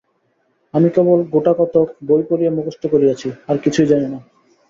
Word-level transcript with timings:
আমি 0.73 0.87
কেবল 0.89 1.19
গোটাকতক 1.33 1.87
বই 2.07 2.21
পড়িয়া 2.29 2.51
মুখস্থ 2.51 2.83
করিয়াছি, 2.85 3.27
আর 3.47 3.57
কিছুই 3.57 3.87
জানি 3.87 4.07
না। 4.07 4.19